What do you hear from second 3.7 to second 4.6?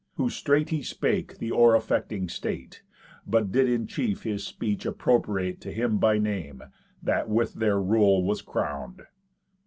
chief his